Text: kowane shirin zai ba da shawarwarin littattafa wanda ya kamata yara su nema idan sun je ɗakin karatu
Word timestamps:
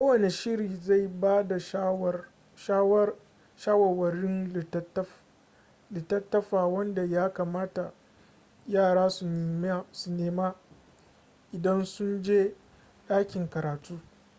kowane 0.01 0.29
shirin 0.29 0.79
zai 0.81 1.07
ba 1.07 1.43
da 1.43 1.59
shawarwarin 3.55 4.65
littattafa 5.89 6.65
wanda 6.67 7.03
ya 7.05 7.29
kamata 7.33 7.93
yara 8.67 9.09
su 9.09 9.25
nema 10.09 10.55
idan 11.53 11.85
sun 11.85 12.23
je 12.23 12.55
ɗakin 13.07 13.49
karatu 13.49 13.99